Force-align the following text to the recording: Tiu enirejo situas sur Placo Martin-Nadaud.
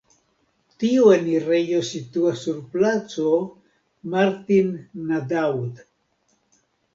Tiu 0.83 1.09
enirejo 1.15 1.81
situas 1.89 2.39
sur 2.45 2.57
Placo 2.71 3.35
Martin-Nadaud. 4.15 5.85